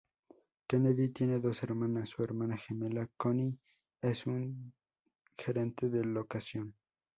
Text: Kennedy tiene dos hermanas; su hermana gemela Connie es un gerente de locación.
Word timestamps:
Kennedy 0.67 1.09
tiene 1.09 1.39
dos 1.39 1.61
hermanas; 1.61 2.09
su 2.09 2.23
hermana 2.23 2.57
gemela 2.57 3.07
Connie 3.17 3.59
es 4.01 4.25
un 4.25 4.73
gerente 5.37 5.89
de 5.89 6.03
locación. 6.03 6.73